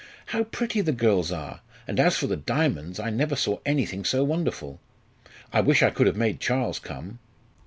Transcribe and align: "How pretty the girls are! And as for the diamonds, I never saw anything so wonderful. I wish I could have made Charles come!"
"How 0.25 0.45
pretty 0.45 0.81
the 0.81 0.93
girls 0.93 1.31
are! 1.31 1.61
And 1.87 1.99
as 1.99 2.17
for 2.17 2.25
the 2.25 2.35
diamonds, 2.35 2.99
I 2.99 3.11
never 3.11 3.35
saw 3.35 3.59
anything 3.67 4.03
so 4.03 4.23
wonderful. 4.23 4.79
I 5.53 5.61
wish 5.61 5.83
I 5.83 5.91
could 5.91 6.07
have 6.07 6.17
made 6.17 6.39
Charles 6.39 6.79
come!" 6.79 7.19